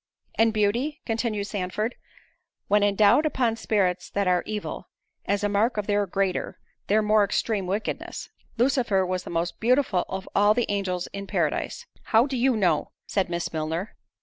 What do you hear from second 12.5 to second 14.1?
know?" said Miss Milner.